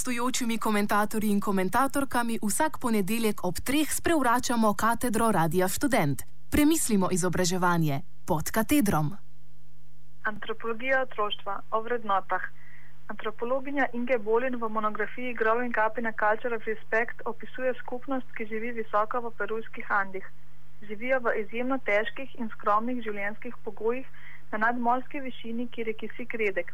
gostujočimi 0.00 0.58
komentatorji 0.58 1.30
in 1.30 1.40
komentatorkami 1.40 2.38
vsak 2.42 2.78
ponedeljek 2.80 3.44
ob 3.44 3.56
treh 3.60 3.88
sprevračamo 3.92 4.72
katedro 4.74 5.26
Radia 5.32 5.68
Student. 5.68 6.22
Premislimo 6.50 7.08
izobraževanje 7.12 8.00
pod 8.26 8.50
katedrom. 8.50 9.12
Antropologija 10.22 11.02
otroštva 11.02 11.60
o 11.70 11.82
vrednotah. 11.82 12.40
Antropologinja 13.12 13.86
Inge 13.92 14.18
Bolin 14.18 14.56
v 14.56 14.68
monografiji 14.68 15.36
Growing 15.40 15.76
Up 15.86 15.98
in 15.98 16.06
a 16.06 16.14
Culture 16.22 16.56
of 16.56 16.64
Respect 16.64 17.20
opisuje 17.24 17.74
skupnost, 17.84 18.28
ki 18.36 18.46
živi 18.46 18.72
visoko 18.80 19.20
v 19.20 19.36
perujskih 19.38 19.86
Andih. 19.90 20.24
Živijo 20.88 21.20
v 21.20 21.36
izjemno 21.44 21.78
težkih 21.78 22.38
in 22.40 22.48
skromnih 22.56 23.04
življenjskih 23.04 23.54
pogojih 23.64 24.06
na 24.52 24.58
nadmorski 24.64 25.20
višini, 25.20 25.68
kjer 25.68 25.92
je 25.92 25.94
kisik 25.94 26.34
redek. 26.34 26.72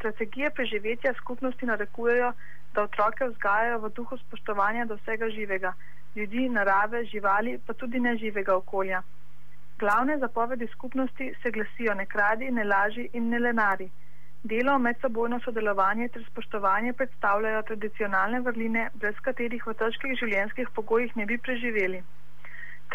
Strategije 0.00 0.50
preživetja 0.50 1.12
skupnosti 1.14 1.66
narekujejo, 1.66 2.32
da 2.74 2.82
otroke 2.82 3.26
vzgajajo 3.28 3.78
v 3.78 3.88
duhu 3.96 4.16
spoštovanja 4.16 4.84
do 4.88 4.96
vsega 4.96 5.28
živega, 5.28 5.72
ljudi, 6.16 6.48
narave, 6.48 7.02
živali, 7.04 7.58
pa 7.66 7.74
tudi 7.74 8.00
neživega 8.00 8.54
okolja. 8.56 9.02
Glavne 9.82 10.16
zapovedi 10.18 10.68
skupnosti 10.72 11.26
se 11.42 11.50
glasijo 11.50 11.94
ne 11.94 12.06
kradi, 12.06 12.48
ne 12.50 12.64
laži 12.64 13.08
in 13.12 13.28
ne 13.28 13.38
lenari. 13.38 13.90
Delo, 14.42 14.78
medsebojno 14.78 15.40
sodelovanje 15.44 16.08
ter 16.08 16.24
spoštovanje 16.30 16.92
predstavljajo 16.92 17.62
tradicionalne 17.62 18.40
vrline, 18.40 18.88
brez 18.94 19.20
katerih 19.28 19.66
v 19.66 19.76
težkih 19.84 20.16
življenjskih 20.22 20.72
pogojih 20.80 21.12
ne 21.16 21.26
bi 21.26 21.38
preživeli. 21.38 22.02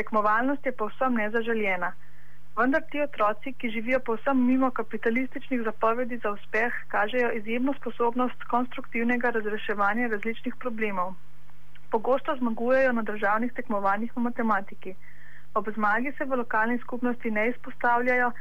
Tekmovalnost 0.01 0.65
je 0.65 0.73
povsem 0.81 1.21
nezaželjena. 1.21 1.93
Vendar 2.55 2.83
ti 2.91 3.01
otroci, 3.03 3.51
ki 3.59 3.69
živijo 3.69 3.97
povsem 3.99 4.45
mimo 4.47 4.69
kapitalističnih 4.71 5.63
zapovedi 5.63 6.17
za 6.23 6.31
uspeh, 6.31 6.77
kažejo 6.87 7.31
izjemno 7.39 7.73
sposobnost 7.79 8.45
konstruktivnega 8.53 9.29
razreševanja 9.37 10.07
različnih 10.13 10.55
problemov. 10.59 11.11
Pogosto 11.91 12.35
zmagujejo 12.37 12.93
na 12.93 13.03
državnih 13.09 13.51
tekmovanjih 13.59 14.15
v 14.15 14.23
matematiki. 14.29 14.95
Ob 15.53 15.67
zmagi 15.75 16.15
se 16.17 16.25
v 16.25 16.39
lokalni 16.43 16.79
skupnosti 16.79 17.31
ne 17.31 17.49
izpostavljajo, 17.49 18.31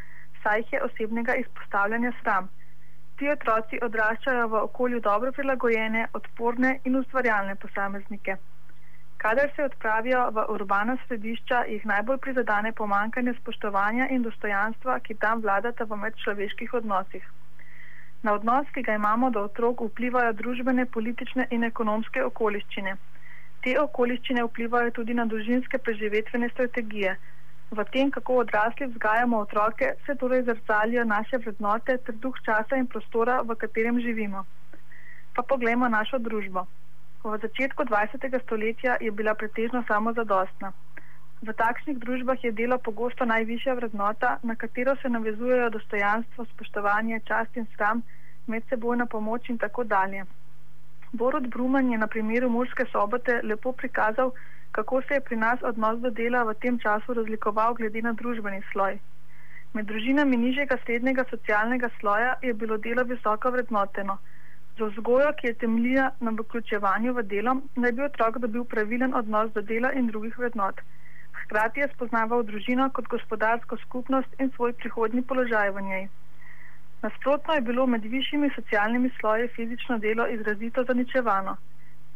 saj 0.43 0.59
jih 0.61 0.73
je 0.73 0.85
osebnega 0.87 1.35
izpostavljanja 1.43 2.13
sram. 2.23 2.49
Ti 3.19 3.35
otroci 3.35 3.83
odraščajo 3.83 4.49
v 4.49 4.63
okolju 4.71 5.01
dobro 5.01 5.33
prilagojene, 5.33 6.09
odporne 6.13 6.79
in 6.85 7.03
ustvarjalne 7.03 7.55
posameznike. 7.67 8.37
Kadar 9.25 9.51
se 9.57 9.65
odpravijo 9.65 10.31
v 10.37 10.43
urbana 10.53 10.95
središča, 11.07 11.63
jih 11.69 11.85
najbolj 11.89 12.19
prizadane 12.25 12.73
pomankanje 12.81 13.33
spoštovanja 13.39 14.09
in 14.17 14.27
dostojanstva, 14.27 14.99
ki 15.07 15.17
tam 15.23 15.41
vladata 15.47 15.87
v 15.89 15.97
medčloveških 16.03 16.75
odnosih. 16.81 17.31
Na 18.27 18.35
odnos, 18.35 18.69
ki 18.75 18.83
ga 18.89 18.99
imamo 18.99 19.31
do 19.31 19.47
otrok, 19.49 19.81
vplivajo 19.89 20.35
družbene, 20.43 20.85
politične 20.99 21.49
in 21.57 21.65
ekonomske 21.71 22.27
okoliščine. 22.27 22.95
Te 23.65 23.75
okoliščine 23.87 24.45
vplivajo 24.51 24.93
tudi 25.01 25.17
na 25.17 25.25
družinske 25.33 25.81
preživetvene 25.89 26.53
strategije. 26.53 27.17
V 27.73 27.89
tem, 27.97 28.13
kako 28.13 28.41
odrasli 28.45 28.93
vzgajamo 28.93 29.41
otroke, 29.49 29.95
se 30.05 30.21
torej 30.21 30.45
zrcalijo 30.53 31.09
naše 31.17 31.41
vrednote 31.47 31.97
ter 31.97 32.23
duh 32.29 32.37
časa 32.45 32.77
in 32.77 32.93
prostora, 32.93 33.41
v 33.41 33.57
katerem 33.57 34.05
živimo. 34.05 34.45
Pa 35.33 35.49
poglejmo 35.49 35.89
našo 35.89 36.21
družbo. 36.21 36.69
V 37.25 37.39
začetku 37.41 37.85
20. 37.89 38.21
stoletja 38.45 39.01
je 39.01 39.11
bila 39.11 39.33
pretežno 39.33 39.81
samozadostna. 39.89 40.77
V 41.41 41.53
takšnih 41.57 41.97
družbah 41.97 42.37
je 42.45 42.53
delo 42.53 42.77
pogosto 42.77 43.25
najvišja 43.25 43.75
vrednota, 43.81 44.37
na 44.43 44.53
katero 44.55 44.93
se 45.01 45.09
navezujejo 45.09 45.71
dostojanstvo, 45.71 46.45
spoštovanje, 46.45 47.21
čast 47.25 47.57
in 47.57 47.65
sram, 47.77 48.03
medsebojna 48.47 49.07
pomoč 49.07 49.49
in 49.49 49.57
tako 49.59 49.85
dalje. 49.85 50.27
Borod 51.13 51.49
Bruman 51.49 51.89
je 51.93 51.99
na 51.99 52.07
primeru 52.07 52.51
Murske 52.51 52.85
sobote 52.93 53.41
lepo 53.43 53.73
prikazal, 53.73 54.37
kako 54.77 55.01
se 55.09 55.15
je 55.15 55.25
pri 55.25 55.37
nas 55.37 55.65
odnos 55.65 56.01
do 56.05 56.11
dela 56.11 56.45
v 56.45 56.55
tem 56.61 56.79
času 56.79 57.15
razlikoval 57.15 57.75
glede 57.75 58.03
na 58.03 58.13
družbeni 58.13 58.61
sloj. 58.73 59.01
Med 59.73 59.89
družinami 59.89 60.37
nižjega 60.37 60.77
srednjega 60.85 61.25
socialnega 61.31 61.89
sloja 62.01 62.35
je 62.43 62.53
bilo 62.55 62.77
delo 62.77 63.09
visoko 63.09 63.51
vrednoteno. 63.51 64.19
Za 64.79 64.85
vzgojo, 64.91 65.33
ki 65.39 65.47
je 65.47 65.55
temeljila 65.55 66.11
na 66.21 66.31
vključevanju 66.39 67.13
v 67.15 67.23
delo, 67.33 67.53
naj 67.77 67.93
bi 67.93 68.03
otrok 68.03 68.39
dobil 68.43 68.65
pravilen 68.65 69.15
odnos 69.15 69.53
do 69.55 69.63
dela 69.63 69.93
in 69.93 70.09
drugih 70.11 70.39
vrednot. 70.39 70.81
Hkrati 71.43 71.81
je 71.81 71.89
spoznaval 71.93 72.43
družino 72.49 72.89
kot 72.97 73.07
gospodarsko 73.13 73.79
skupnost 73.85 74.41
in 74.41 74.51
svoj 74.57 74.73
prihodni 74.73 75.23
položaj 75.23 75.71
v 75.77 75.85
njej. 75.91 76.09
Nasprotno 77.05 77.55
je 77.55 77.61
bilo 77.61 77.87
med 77.87 78.05
višjimi 78.17 78.51
socialnimi 78.55 79.11
sloji 79.21 79.49
fizično 79.57 79.99
delo 79.99 80.27
izrazito 80.35 80.85
zaničevano. 80.91 81.57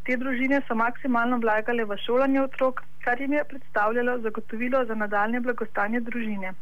Te 0.04 0.16
družine 0.16 0.60
so 0.66 0.74
maksimalno 0.74 1.38
vlagale 1.44 1.84
v 1.84 1.96
šolanje 2.06 2.42
otrok, 2.42 2.82
kar 3.04 3.20
jim 3.20 3.32
je 3.38 3.44
predstavljalo 3.44 4.18
zagotovilo 4.26 4.84
za 4.84 4.94
nadaljne 4.94 5.40
blagostanje 5.40 6.00
družine. 6.00 6.54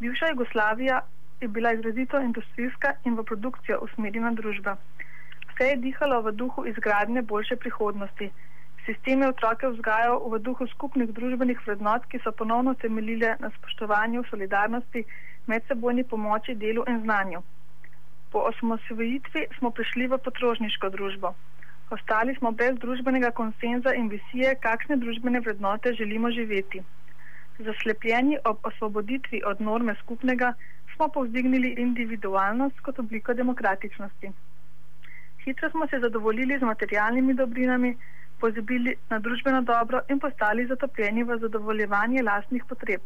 Bivša 0.00 0.32
Jugoslavija 0.32 1.00
je 1.44 1.48
bila 1.48 1.72
izrazito 1.72 2.20
industrijska 2.20 2.94
in 3.04 3.16
v 3.18 3.24
produkcijo 3.30 3.78
usmerjena 3.86 4.32
družba. 4.40 4.76
Vse 5.50 5.68
je 5.70 5.76
dihalo 5.86 6.20
v 6.22 6.32
duhu 6.40 6.66
izgradnje 6.66 7.22
boljše 7.22 7.56
prihodnosti. 7.56 8.30
Sistem 8.86 9.22
je 9.22 9.28
otroke 9.28 9.68
vzgajal 9.68 10.18
v 10.32 10.40
duhu 10.46 10.66
skupnih 10.72 11.12
družbenih 11.18 11.60
vrednot, 11.66 12.08
ki 12.10 12.20
so 12.24 12.32
ponovno 12.32 12.74
temeljile 12.74 13.36
na 13.40 13.50
spoštovanju, 13.58 14.24
solidarnosti, 14.30 15.04
medsebojni 15.46 16.04
pomoči, 16.04 16.56
delu 16.64 16.84
in 16.88 17.00
znanju. 17.04 17.40
Po 18.32 18.44
osmosvojitvi 18.50 19.46
smo 19.58 19.70
prišli 19.70 20.08
v 20.12 20.18
potrošniško 20.26 20.90
družbo. 20.96 21.32
Ostali 21.96 22.34
smo 22.34 22.52
brez 22.52 22.76
družbenega 22.82 23.30
konsenza 23.30 23.94
in 23.94 24.08
visije, 24.08 24.54
kakšne 24.66 24.96
družbene 24.96 25.40
vrednote 25.40 25.92
želimo 25.92 26.30
živeti. 26.30 26.82
Zaslepljeni 27.58 28.38
ob 28.44 28.64
osvoboditvi 28.70 29.42
od 29.46 29.60
norme 29.60 29.94
skupnega, 30.02 30.54
smo 30.94 31.08
povzdignili 31.08 31.74
individualnost 31.78 32.80
kot 32.80 32.98
obliko 32.98 33.34
demokratičnosti. 33.34 34.32
Hitro 35.44 35.70
smo 35.70 35.86
se 35.86 35.98
zadovoljili 36.00 36.58
z 36.58 36.62
materialnimi 36.62 37.34
dobrinami, 37.34 37.96
pozabili 38.40 38.94
na 39.10 39.18
družbeno 39.18 39.62
dobro 39.62 40.00
in 40.08 40.20
postali 40.20 40.66
zatopljeni 40.66 41.24
v 41.24 41.38
zadovoljevanje 41.38 42.22
lastnih 42.22 42.64
potreb. 42.68 43.00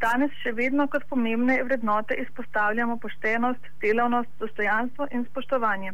Danes 0.00 0.36
še 0.42 0.52
vedno 0.56 0.86
kot 0.88 1.02
pomembne 1.08 1.58
vrednote 1.62 2.16
izpostavljamo 2.22 2.96
poštenost, 2.96 3.66
delavnost, 3.82 4.30
dostojanstvo 4.38 5.08
in 5.10 5.24
spoštovanje. 5.24 5.92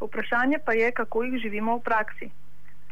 Vprašanje 0.00 0.58
pa 0.64 0.72
je, 0.72 0.92
kako 0.92 1.22
jih 1.24 1.38
živimo 1.44 1.76
v 1.78 1.84
praksi. 1.86 2.30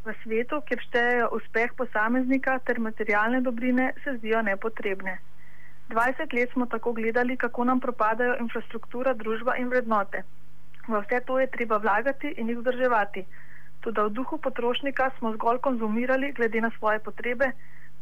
V 0.05 0.15
svetu, 0.23 0.61
kjer 0.69 0.81
štejejo 0.87 1.29
uspeh 1.37 1.75
posameznika 1.77 2.59
ter 2.65 2.81
materialne 2.81 3.41
dobrine, 3.41 3.93
se 4.05 4.17
zdijo 4.17 4.43
nepotrebne. 4.43 5.19
20 5.89 6.35
let 6.35 6.51
smo 6.53 6.67
tako 6.67 6.93
gledali, 6.93 7.37
kako 7.37 7.65
nam 7.65 7.81
propadajo 7.81 8.37
infrastruktura, 8.41 9.15
družba 9.15 9.57
in 9.57 9.69
vrednote. 9.69 10.23
V 10.89 11.01
vse 11.01 11.21
to 11.27 11.39
je 11.41 11.47
treba 11.47 11.77
vlagati 11.77 12.35
in 12.37 12.49
jih 12.49 12.59
vzdrževati. 12.59 13.25
Tudi 13.81 14.01
v 14.01 14.11
duhu 14.11 14.39
potrošnika 14.39 15.11
smo 15.19 15.33
zgolj 15.33 15.59
konzumirali 15.59 16.33
glede 16.33 16.61
na 16.61 16.71
svoje 16.79 16.99
potrebe, 16.99 17.53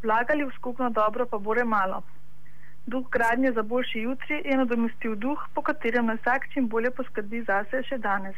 vlagali 0.02 0.44
v 0.44 0.54
skupno 0.58 0.90
dobro 0.90 1.26
pa 1.26 1.38
bore 1.38 1.64
malo. 1.64 2.02
Duh 2.86 3.06
gradnje 3.10 3.52
za 3.52 3.62
boljši 3.62 4.00
jutri 4.00 4.42
je 4.44 4.56
nadomestil 4.56 5.14
duh, 5.14 5.48
po 5.54 5.62
katerem 5.62 6.06
nas 6.06 6.20
vsak 6.20 6.48
čim 6.52 6.68
bolje 6.68 6.90
poskrbi 6.90 7.42
zase 7.42 7.82
še 7.82 7.98
danes. 7.98 8.36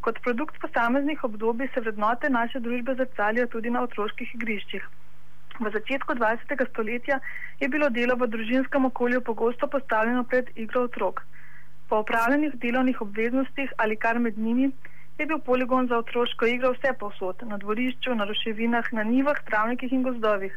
Kot 0.00 0.20
produkt 0.24 0.60
posameznih 0.60 1.24
obdobij 1.24 1.68
se 1.74 1.80
vrednote 1.80 2.30
naše 2.30 2.60
družbe 2.60 2.94
zrcalijo 2.94 3.46
tudi 3.46 3.70
na 3.70 3.82
otroških 3.82 4.34
igriščih. 4.34 4.88
V 5.60 5.70
začetku 5.72 6.14
20. 6.14 6.68
stoletja 6.70 7.20
je 7.60 7.68
bilo 7.68 7.90
delo 7.90 8.16
v 8.16 8.26
družinskem 8.26 8.84
okolju 8.88 9.20
pogosto 9.20 9.66
postavljeno 9.66 10.24
pred 10.24 10.48
igro 10.56 10.88
otrok. 10.88 11.22
Po 11.88 12.00
upravljenih 12.00 12.56
delovnih 12.56 13.00
obveznostih 13.00 13.72
ali 13.76 13.96
kar 13.96 14.18
med 14.18 14.38
njimi 14.38 14.70
je 15.18 15.26
bil 15.26 15.38
poligon 15.38 15.88
za 15.88 15.98
otroško 15.98 16.46
igro 16.46 16.72
vse 16.72 16.92
posod, 16.98 17.42
na 17.42 17.58
dvorišču, 17.58 18.14
na 18.14 18.24
roševinah, 18.24 18.92
na 18.92 19.02
nivah, 19.02 19.42
travnikih 19.44 19.92
in 19.92 20.02
gozdovih. 20.02 20.54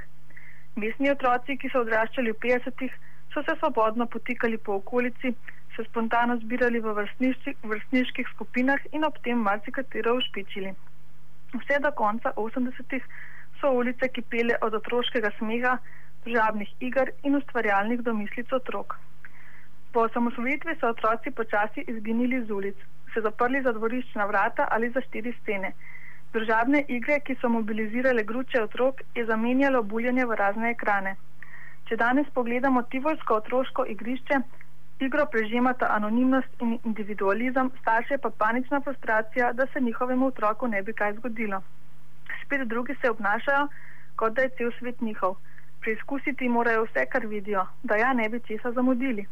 Mestni 0.76 1.12
otroci, 1.12 1.58
ki 1.58 1.70
so 1.70 1.84
odraščali 1.84 2.32
v 2.32 2.40
50-ih, 2.48 2.96
so 3.34 3.44
se 3.44 3.56
svobodno 3.60 4.08
potikali 4.08 4.58
po 4.58 4.80
okolici, 4.80 5.36
se 5.76 5.84
spontano 5.90 6.40
zbirali 6.40 6.80
v 6.80 6.96
vrstniških 7.64 8.28
skupinah 8.34 8.80
in 8.92 9.04
ob 9.04 9.20
tem 9.28 9.38
marsikatero 9.44 10.16
ušpičili. 10.18 10.72
Vse 11.60 11.80
do 11.84 11.92
konca 11.92 12.32
80-ih 12.36 13.04
so 13.66 13.74
ulice, 13.74 14.10
ki 14.14 14.22
pele 14.22 14.58
od 14.62 14.78
otroškega 14.78 15.32
smeha, 15.38 15.78
državnih 16.26 16.70
iger 16.88 17.10
in 17.24 17.36
ustvarjalnih 17.40 18.02
domislic 18.08 18.52
otrok. 18.54 18.98
Po 19.94 20.04
osamosvojitvi 20.08 20.76
so 20.80 20.92
otroci 20.94 21.32
počasi 21.32 21.86
izginili 21.94 22.44
z 22.46 22.52
ulic, 22.52 22.76
se 23.14 23.22
zaprli 23.28 23.62
za 23.66 23.74
dvoriščna 23.74 24.26
vrata 24.32 24.68
ali 24.78 24.90
za 24.90 25.02
štiri 25.08 25.34
stene. 25.42 25.72
Državne 26.34 26.84
igre, 26.98 27.20
ki 27.26 27.38
so 27.42 27.50
mobilizirale 27.50 28.24
gruče 28.32 28.62
otrok, 28.62 29.02
je 29.16 29.26
zamenjalo 29.26 29.82
buljanje 29.84 30.26
v 30.26 30.38
razne 30.42 30.74
ekrane. 30.76 31.16
Če 31.90 31.98
danes 32.02 32.30
pogledamo 32.38 32.84
tivolsko 32.92 33.40
otroško 33.42 33.86
igrišče, 33.96 34.42
Igro 35.06 35.26
prežimata 35.32 35.90
anonimnost 35.92 36.62
in 36.64 36.78
individualizem, 36.90 37.72
starše 37.82 38.18
pa 38.18 38.30
panična 38.44 38.80
frustracija, 38.82 39.50
da 39.54 39.66
se 39.74 39.82
njihovemu 39.82 40.28
otroku 40.28 40.68
ne 40.68 40.82
bi 40.84 40.94
kaj 40.94 41.14
zgodilo. 41.18 41.60
Spet 42.46 42.68
drugi 42.68 42.96
se 43.02 43.10
obnašajo, 43.10 43.68
kot 44.16 44.34
da 44.34 44.42
je 44.42 44.50
cel 44.58 44.72
svet 44.80 45.02
njihov. 45.02 45.36
Preizkusiti 45.82 46.50
morajo 46.50 46.84
vse, 46.86 47.06
kar 47.06 47.26
vidijo, 47.28 47.66
da 47.84 47.96
ja 47.96 48.14
ne 48.14 48.30
bi 48.30 48.40
česa 48.48 48.72
zamudili. 48.72 49.26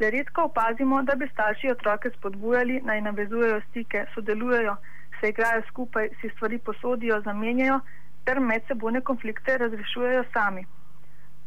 Le 0.00 0.10
redko 0.10 0.42
opazimo, 0.42 1.02
da 1.02 1.14
bi 1.14 1.28
starši 1.32 1.70
otroke 1.70 2.10
spodbujali, 2.10 2.80
naj 2.84 3.00
navezujejo 3.00 3.60
stike, 3.68 4.04
sodelujejo, 4.14 4.76
se 5.20 5.28
igrajo 5.28 5.62
skupaj, 5.68 6.08
si 6.20 6.28
stvari 6.28 6.58
posodijo, 6.58 7.20
zamenjajo 7.20 7.80
ter 8.24 8.40
medsebojne 8.40 9.00
konflikte 9.00 9.58
razrešujejo 9.58 10.24
sami. 10.32 10.66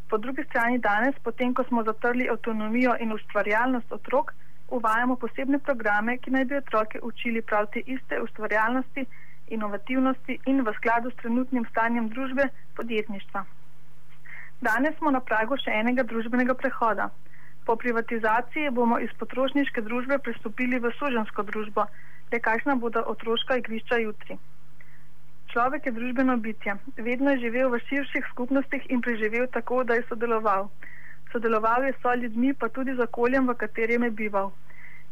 Po 0.10 0.18
drugi 0.18 0.44
strani 0.44 0.78
danes, 0.80 1.16
potem 1.24 1.54
ko 1.54 1.64
smo 1.64 1.84
zatrli 1.84 2.30
avtonomijo 2.30 2.96
in 3.00 3.14
ustvarjalnost 3.14 3.92
otrok, 3.92 4.34
uvajamo 4.70 5.16
posebne 5.16 5.60
programe, 5.60 6.18
ki 6.18 6.32
naj 6.32 6.46
bi 6.46 6.58
otroke 6.58 7.00
učili 7.04 7.42
prav 7.42 7.68
te 7.74 7.84
iste 7.86 8.22
ustvarjalnosti, 8.22 9.06
inovativnosti 9.47 10.39
in 10.45 10.63
v 10.63 10.74
skladu 10.77 11.12
s 11.12 11.19
trenutnim 11.21 11.65
stanjem 11.69 12.09
družbe 12.09 12.50
podjetništva. 12.75 13.45
Danes 14.62 14.97
smo 14.97 15.12
na 15.12 15.19
pragu 15.19 15.57
še 15.57 15.71
enega 15.81 16.03
družbenega 16.03 16.53
prehoda. 16.53 17.09
Po 17.65 17.75
privatizaciji 17.75 18.69
bomo 18.69 19.00
iz 19.00 19.13
potrošniške 19.19 19.81
družbe 19.81 20.18
pristopili 20.25 20.80
v 20.80 20.92
sužensko 20.97 21.44
družbo, 21.44 21.86
le 22.31 22.39
kakšna 22.47 22.75
bodo 22.75 23.03
otroška 23.13 23.57
igrišča 23.62 24.01
jutri. 24.03 24.38
Človek 25.53 25.86
je 25.86 25.95
družbeno 25.95 26.38
bitje, 26.38 26.75
vedno 26.97 27.31
je 27.31 27.42
živel 27.45 27.69
v 27.74 27.80
širših 27.88 28.25
skupnostih 28.31 28.86
in 28.89 29.01
preživel 29.01 29.47
tako, 29.47 29.83
da 29.83 29.97
je 29.97 30.06
sodeloval. 30.09 30.69
Sodeloval 31.31 31.86
je 31.86 31.94
s 31.94 32.15
ljudmi, 32.21 32.53
pa 32.53 32.69
tudi 32.69 32.95
z 32.95 33.07
okoljem, 33.09 33.47
v 33.47 33.56
katerem 33.56 34.03
je 34.03 34.12
bival. 34.12 34.51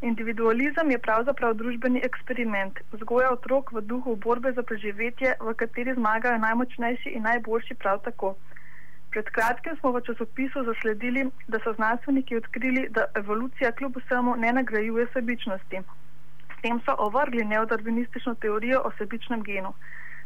Individualizem 0.03 0.89
je 0.91 0.99
pravzaprav 0.99 1.53
družbeni 1.55 2.01
eksperiment, 2.03 2.79
vzgoja 2.91 3.29
otrok 3.31 3.69
v 3.71 3.81
duhu 3.91 4.15
borbe 4.25 4.51
za 4.51 4.63
preživetje, 4.71 5.35
v 5.39 5.53
kateri 5.61 5.93
zmagajo 5.95 6.41
najmočnejši 6.43 7.13
in 7.15 7.23
najboljši 7.23 7.77
prav 7.83 8.01
tako. 8.07 8.33
Pred 9.15 9.29
kratkim 9.37 9.77
smo 9.79 9.93
v 9.95 10.01
časopisu 10.07 10.63
zasledili, 10.67 11.23
da 11.47 11.61
so 11.63 11.71
znanstveniki 11.77 12.35
odkrili, 12.35 12.83
da 12.89 13.05
evolucija 13.15 13.71
kljub 13.71 13.99
vsemu 14.01 14.33
ne 14.43 14.51
nagrajuje 14.57 15.05
sebičnosti. 15.13 15.79
S 16.55 16.61
tem 16.65 16.81
so 16.85 16.95
ovrgli 17.05 17.45
neodarvinistično 17.53 18.33
teorijo 18.43 18.81
o 18.83 18.91
sebičnem 18.97 19.43
genu. 19.43 19.71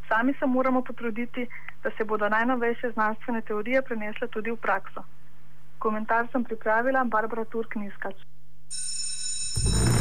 Sami 0.08 0.34
se 0.40 0.46
moramo 0.46 0.82
potruditi, 0.82 1.46
da 1.84 1.92
se 1.98 2.04
bodo 2.04 2.30
najnovejše 2.30 2.92
znanstvene 2.98 3.42
teorije 3.42 3.82
prenesle 3.82 4.28
tudi 4.28 4.52
v 4.52 4.58
prakso. 4.58 5.06
Komentar 5.78 6.32
sem 6.32 6.44
pripravila 6.44 7.04
Barbara 7.04 7.46
Turk-Niskač. 7.46 8.26
you 9.68 9.97